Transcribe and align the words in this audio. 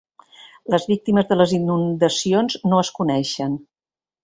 Les 0.73 0.87
víctimes 0.91 1.29
de 1.33 1.37
les 1.41 1.53
inundacions 1.59 2.59
no 2.73 2.83
es 2.87 2.93
coneixen. 2.99 3.57